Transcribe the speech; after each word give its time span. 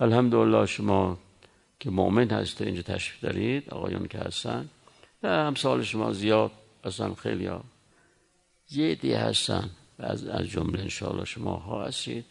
الحمدلله 0.00 0.66
شما 0.66 1.18
که 1.80 1.90
مؤمن 1.90 2.30
هست 2.30 2.62
اینجا 2.62 2.82
تشریف 2.82 3.20
دارید 3.20 3.70
آقایون 3.70 4.06
که 4.08 4.18
هستن. 4.18 4.68
همسال 5.22 5.82
شما 5.82 6.12
زیاد 6.12 6.50
اصلا 6.84 7.14
خیلی 7.14 7.46
ها 7.46 7.64
یه 8.70 8.94
دی 8.94 9.12
هستن. 9.12 9.70
از, 9.98 10.26
از 10.26 10.46
جمله 10.46 10.80
انشاءالله 10.80 11.24
شما 11.24 11.56
ها 11.56 11.84
هستید 11.84 12.24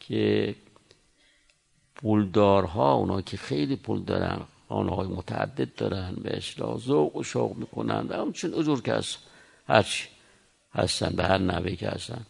که 0.00 0.54
پولدارها 1.94 2.94
اونا 2.94 3.20
که 3.20 3.36
خیلی 3.36 3.76
پول 3.76 4.02
دارن 4.02 4.40
خانه 4.68 4.92
متعدد 4.92 5.74
دارن 5.74 6.14
به 6.22 6.36
اصلاح 6.36 6.78
ذوق 6.78 7.16
و 7.16 7.22
شوق 7.22 7.56
می‌کنن 7.56 8.06
و 8.08 8.12
همچون 8.14 8.54
اجور 8.54 8.82
که 8.82 8.94
هست 8.94 9.18
هرچی 9.68 10.08
هستن 10.74 11.16
به 11.16 11.24
هر 11.24 11.38
نوعی 11.38 11.76
که 11.76 11.88
هستن. 11.88 12.26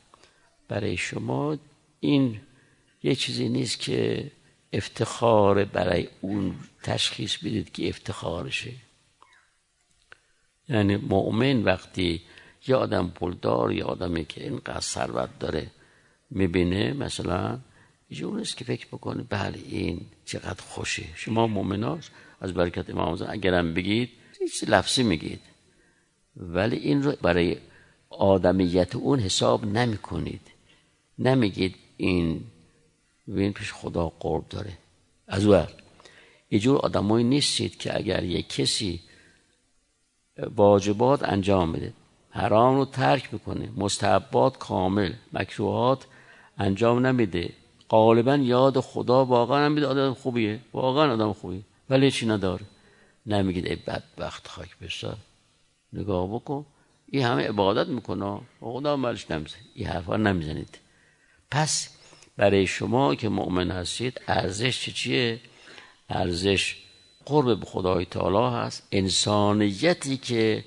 برای 0.68 0.96
شما 0.96 1.56
این 2.00 2.40
یه 3.02 3.14
چیزی 3.14 3.48
نیست 3.48 3.80
که 3.80 4.30
افتخار 4.72 5.64
برای 5.64 6.08
اون 6.20 6.54
تشخیص 6.82 7.36
بدید 7.36 7.72
که 7.72 7.88
افتخارشه. 7.88 8.72
یعنی 10.68 10.96
مؤمن 10.96 11.62
وقتی 11.62 12.22
یه 12.68 12.76
آدم 12.76 13.08
پولدار 13.08 13.72
یه 13.72 13.84
آدمی 13.84 14.24
که 14.24 14.44
اینقدر 14.44 14.80
ثروت 14.80 15.38
داره 15.38 15.70
می‌بینه 16.30 16.92
مثلا 16.92 17.58
یه 18.10 18.26
نیست 18.26 18.56
که 18.56 18.64
فکر 18.64 18.86
بکنه 18.86 19.22
بله 19.22 19.58
این 19.58 20.06
چقدر 20.24 20.62
خوشه. 20.62 21.04
شما 21.14 21.46
مؤمناست 21.46 22.10
از 22.40 22.54
برکت 22.54 22.90
امام 22.90 23.26
اگرم 23.28 23.74
بگید 23.74 24.10
هیچ 24.38 24.64
لفظی 24.68 25.02
میگید. 25.02 25.40
ولی 26.36 26.76
این 26.76 27.02
رو 27.02 27.12
برای 27.22 27.56
آدمیت 28.10 28.94
اون 28.94 29.20
حساب 29.20 29.64
نمی 29.64 29.96
کنید 29.96 30.40
نمیگید 31.18 31.74
این 31.96 32.44
این 33.38 33.52
پیش 33.52 33.72
خدا 33.72 34.12
قرب 34.20 34.48
داره. 34.48 34.72
از 35.28 35.46
او 35.46 35.64
یه 36.50 36.58
جور 36.58 36.78
آدمایی 36.78 37.24
نیستید 37.24 37.76
که 37.78 37.96
اگر 37.96 38.24
یک 38.24 38.48
کسی 38.48 39.00
واجبات 40.56 41.22
انجام 41.22 41.72
بده. 41.72 41.92
حرام 42.30 42.76
رو 42.76 42.84
ترک 42.84 43.28
می‌کنه. 43.32 43.68
مستحبات 43.76 44.58
کامل. 44.58 45.12
مکروهات 45.32 46.06
انجام 46.58 47.06
نمیده. 47.06 47.52
غالبا 47.88 48.36
یاد 48.36 48.80
خدا 48.80 49.24
واقعا 49.24 49.68
نمیده 49.68 49.86
آدم 49.86 50.14
خوبیه. 50.14 50.60
واقعا 50.72 51.12
آدم 51.12 51.32
خوبیه. 51.32 51.60
ولی 51.90 52.10
چی 52.10 52.26
نداره. 52.26 52.64
نمیگید 53.26 53.66
ای 53.66 53.76
بدبخت 53.76 54.48
خاک 54.48 54.78
بسار 54.78 55.16
نگاه 55.92 56.28
بکن. 56.34 56.66
این 57.08 57.24
همه 57.24 57.48
عبادت 57.48 57.88
می‌کنه. 57.88 58.40
خدا 58.60 58.96
مالش 58.96 59.30
نمیزه 59.30 59.56
این 59.74 59.86
حرفا 59.86 60.16
نمی‌زنید. 60.16 60.78
پس 61.50 61.99
برای 62.40 62.66
شما 62.66 63.14
که 63.14 63.28
مؤمن 63.28 63.70
هستید 63.70 64.20
ارزش 64.28 64.88
چیه؟ 64.94 65.40
ارزش 66.08 66.76
قرب 67.24 67.60
به 67.60 67.66
خدای 67.66 68.04
تعالی 68.04 68.56
هست. 68.56 68.88
انسانیتی 68.92 70.16
که 70.16 70.64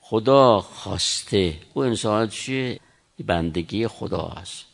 خدا 0.00 0.60
خواسته. 0.60 1.54
او 1.74 1.82
انسانیت 1.84 2.30
چیه؟ 2.30 2.80
بندگی 3.26 3.86
خدا 3.86 4.22
هست. 4.22 4.64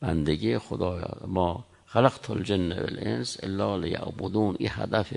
بندگی 0.00 0.58
خدا. 0.58 1.16
ما 1.26 1.64
خلقت 1.86 2.30
الجن 2.30 2.72
والانس 2.72 3.36
الا 3.42 3.76
لیعبدون. 3.76 4.56
این 4.58 4.70
هدف 4.72 5.12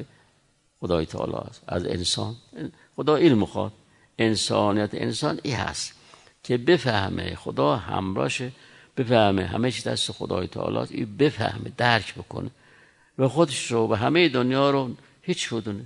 خدای 0.80 1.06
تعالی 1.06 1.35
است 1.35 1.61
از 1.67 1.85
انسان. 1.85 2.35
خدا 2.95 3.16
علم 3.17 3.38
می‌خواد 3.38 3.72
انسانیت 4.19 4.89
انسان 4.94 5.39
ای 5.44 5.52
هست. 5.52 5.94
که 6.44 6.58
بفهمه 6.58 7.35
خدا 7.35 7.75
همراشه 7.75 8.52
بفهمه. 9.03 9.45
همه 9.45 9.71
چی 9.71 9.83
دست 9.83 10.11
خدای 10.11 10.47
تعالی 10.47 10.88
این 10.89 11.17
بفهمه 11.17 11.71
درک 11.77 12.16
بکنه. 12.16 12.49
و 13.17 13.27
خودش 13.27 13.71
رو 13.71 13.88
به 13.88 13.97
همه 13.97 14.30
دنیا 14.30 14.71
رو 14.71 14.89
هیچ 15.21 15.53
بدونه 15.53 15.85